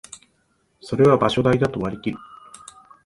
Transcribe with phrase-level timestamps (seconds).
[0.79, 2.17] それは場所代だと割りきる